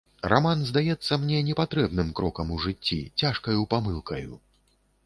[0.31, 4.33] Раман здаецца мне непатрэбным крокам у жыцці, цяжкаю памылкаю.